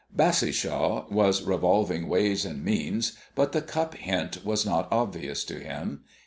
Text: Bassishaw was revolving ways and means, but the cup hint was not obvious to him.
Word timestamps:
Bassishaw 0.11 1.11
was 1.11 1.43
revolving 1.43 2.07
ways 2.07 2.43
and 2.43 2.65
means, 2.65 3.15
but 3.35 3.51
the 3.51 3.61
cup 3.61 3.93
hint 3.93 4.43
was 4.43 4.65
not 4.65 4.87
obvious 4.89 5.43
to 5.43 5.59
him. 5.59 6.01